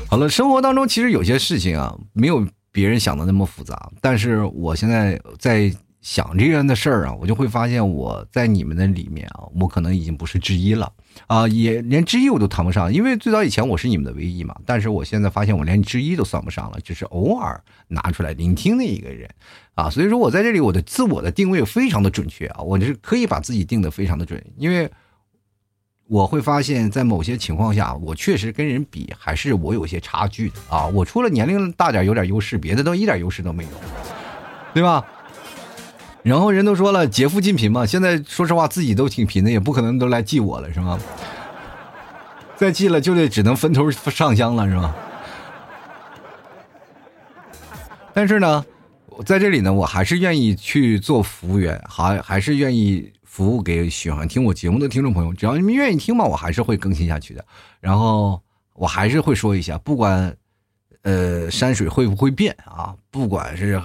[0.10, 2.44] 好了，生活当中其实有些事情啊，没有。
[2.76, 10.92] 别人想的那么复杂，但是我现在在想这样的事儿啊，我就会发现我在你们的里面啊，我可能已经不是之一了
[11.28, 19.30] 啊，也连之一我都谈不上，因为最早以前我是你们的唯一嘛，但是我现在发现我连之一都算不上了，就是偶尔拿出来聆听的一个人
[19.76, 24.92] 啊，所以说我在这里我的自我的定位非常的准确啊，我是可以把自己定的非常的准，因为。
[26.08, 30.86] 我会发现，在某些情况下，我确实跟人比还是我有些差距的啊！
[30.86, 33.70] 我除了年龄大点有点优势，别的都一点优势都没有，
[34.72, 35.04] 对吧？
[36.22, 37.88] 然后人都说了，劫富济贫嘛。
[37.88, 41.00] 现在说实话，自己都挺贫的，也不可能都来记我了，是吗？
[42.56, 44.96] 再记了就得只能分头上香了，是吧？
[48.14, 48.64] 但是呢，
[49.26, 53.12] 在这里呢，我还是愿意去做服务员，还还是愿意。
[53.36, 57.46] 服务给喜欢听我节目的听众朋友，只要你们愿意听嘛，我还是会更新下去的。
[57.82, 60.34] 然后我还是会说一下，不管
[61.02, 63.78] 呃山水会不会变啊，不管是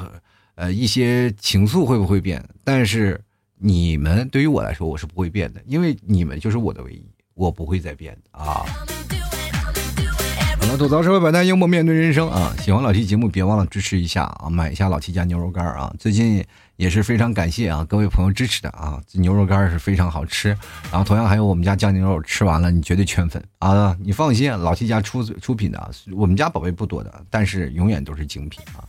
[0.54, 3.20] 呃一些情愫会不会变，但是
[3.58, 8.64] 你们对于我来说，我是不会变的，因为你们就是我的唯一，我不会再变的啊。
[10.60, 12.54] 好了，吐槽社会百态，幽默面对人生啊！
[12.60, 15.92] 喜欢老七节目，别忘了支持一下啊，买一下老七家牛肉干啊！
[15.98, 16.44] 最近。
[16.80, 20.48] 也是非常感谢啊，各位朋友支持的啊，这牛肉干是非常好吃。
[20.90, 23.94] 然后同样还有我们家酱牛肉，吃完了你绝对圈粉啊！
[24.00, 28.80] 你放心，老七家出出品的，我们家宝贝不多的，但是永远都是精品啊。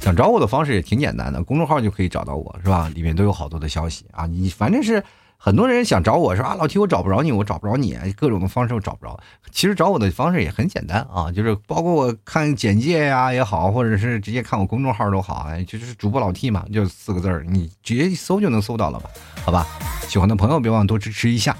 [0.00, 2.88] 想找我的方式也挺简单的，公众号就可以找到我，是吧？
[2.94, 5.02] 里面都有好多的消息啊，你反正是。
[5.42, 9.18] 很多人想找我说啊，老提我找不着你，我找不着你，各种的方式我找不着。
[9.50, 19.08] 其实找我的方式也很简单啊，就是包括我看简介呀也好，或者是直接看我公众号都好，哎，就是主播老 T 嘛，就四个字儿，你直接一搜就能搜到了吧？
[19.42, 19.66] 好吧，
[20.06, 21.56] 喜欢的朋友别忘多支持一下。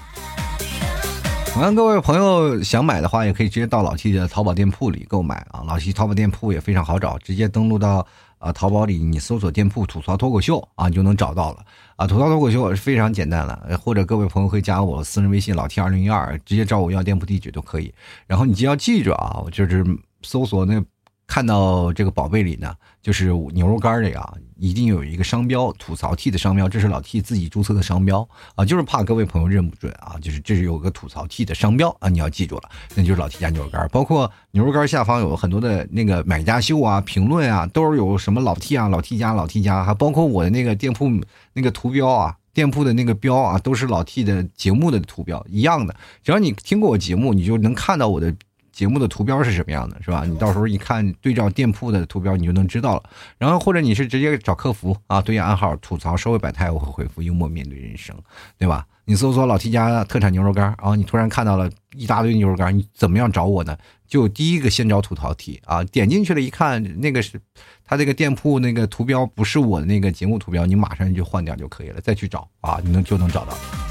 [1.55, 5.65] 同样，各位朋友想买的话，也可以直接到老 T 的淘宝店铺里购买啊。
[5.67, 8.07] 老 T 淘宝店铺也非常好找，直接登录到。
[8.41, 11.65] 啊，淘宝里你搜索店铺“吐槽脱口秀”啊，你就能找到了。
[11.95, 17.95] 啊，吐槽脱口秀是非常简单的，或者各位朋友可以加我私人微信“老 T 二零一二”，直接找我要店铺地址都可以。
[18.27, 19.85] 然后你就要记住啊，就是
[20.23, 20.83] 搜索那。
[21.31, 32.63] 看到这个宝贝里呢，就是牛肉干里啊，一定有一个商标“吐槽 T” 的商标，这是老 T 自己注册的商标啊，就是怕各位朋友认不准啊，就是这是有个“吐槽 T” 的商标啊，你要记住了，
[32.97, 33.89] 那就是老 T 家牛肉干。
[33.93, 41.09] 包括牛肉干下方有很多的那个买家秀啊、评论啊，都是有什么老 T 啊、老 T 家、老 T 家，还包括我的那个店铺
[41.53, 45.95] 那个图标啊，店铺的那个标啊，都是老 T 的节目的图标一样的。
[46.25, 48.35] 只要你听过我节目，你就能看到我的。
[48.81, 50.25] 节目的图标是什么样的，是吧？
[50.27, 53.03] 你到时候一看对照店铺的图标，你就能知道了。
[53.37, 58.17] 然后或者你是直接找客服啊，对应暗号吐槽社会百态，我会回复幽默面对人生，
[58.57, 58.87] 对吧？
[59.05, 63.77] 你搜索老 T 家特产牛肉干，然后你突然看到了一大堆牛肉干，你怎么样找我呢？
[64.09, 67.39] 就第一个先找吐槽题啊，点进去了一看，那个是
[67.85, 73.90] 他这个店铺那个图标不是我的那个节目图标，你马上就换掉就可以了，再去找啊，你能就能找到。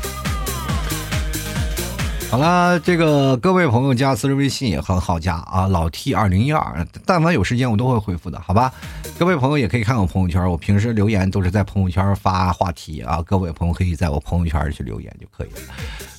[2.29, 8.71] 好了，这个各位朋友加私人微信也很好加啊，老 T 二零一二，但凡有时间我都会回复的，好吧？
[9.17, 15.73] 各位朋友也可以看我朋友圈，我平时留言都是在朋友圈发话题啊，各位朋友可以在我朋友圈去留言就可以了。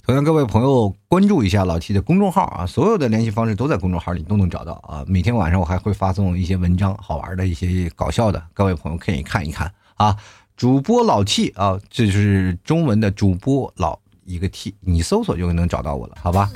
[0.05, 5.05] 同样，各位朋友关注一下老 T 的公众号啊，所有的联系方式都在公众号里都能找到啊。
[5.07, 10.17] 每天晚上我还会发送一些文章，好玩的一些搞笑的，各位朋友可以看一看啊。
[10.57, 13.97] 主播老 T 啊，这就是中文的主播老。
[14.33, 16.51] 一个 T，你搜索就能找到我了，好吧？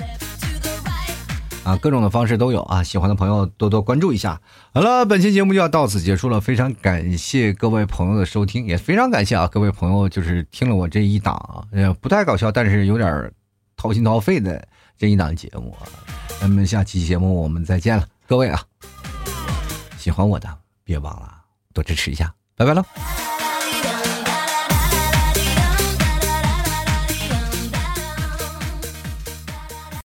[1.64, 4.38] 啊，各种的方式都有啊，喜欢的朋友多多关注一下。
[4.74, 13.32] 好了，本期节目就要到此结束了，非常感谢各位朋友的收听，也非常感谢啊各位朋友就是听了我这一档呃不太搞笑，但是有点
[13.76, 14.68] 掏心掏肺的
[14.98, 15.88] 这一档节目啊。
[16.38, 18.60] 咱们下期节目我们再见了，各位啊，
[19.96, 20.46] 喜欢我的
[20.84, 21.32] 别忘了
[21.72, 23.33] 多支持一下，拜拜喽。